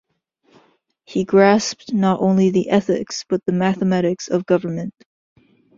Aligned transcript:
He 1.05 1.25
grasped 1.25 1.93
not 1.93 2.21
only 2.21 2.49
the 2.49 2.69
ethics 2.71 3.23
but 3.29 3.45
the 3.45 3.51
mathematics 3.51 4.29
of 4.29 4.47
government'. 4.47 4.95